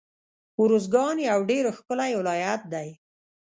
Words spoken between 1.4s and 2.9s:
ډير ښکلی ولايت دی